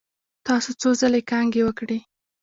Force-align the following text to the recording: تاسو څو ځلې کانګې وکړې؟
تاسو 0.47 0.69
څو 0.81 0.89
ځلې 0.99 1.21
کانګې 1.29 1.61
وکړې؟ 1.65 1.99